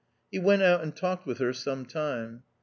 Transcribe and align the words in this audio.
He 0.31 0.39
went 0.39 0.63
out 0.63 0.81
and 0.81 0.95
talked 0.95 1.27
with 1.27 1.37
her 1.37 1.53
some 1.53 1.85
time. 1.85 2.41